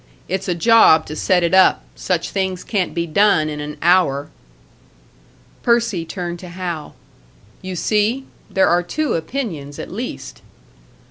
It's 0.27 0.47
a 0.47 0.55
job 0.55 1.05
to 1.05 1.15
set 1.15 1.43
it 1.43 1.53
up 1.53 1.83
such 1.93 2.31
things 2.31 2.63
can't 2.63 2.95
be 2.95 3.05
done 3.05 3.49
in 3.49 3.59
an 3.59 3.77
hour." 3.83 4.29
Percy 5.61 6.05
turned 6.05 6.39
to 6.39 6.49
Hal. 6.49 6.95
"You 7.61 7.75
see! 7.75 8.25
There 8.49 8.67
are 8.67 8.81
two 8.81 9.13
opinions, 9.13 9.77
at 9.77 9.91
least!" 9.91 10.41